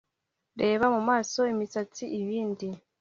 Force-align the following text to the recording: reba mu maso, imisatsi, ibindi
reba 0.61 0.85
mu 0.95 1.01
maso, 1.09 1.39
imisatsi, 1.53 2.03
ibindi 2.19 2.67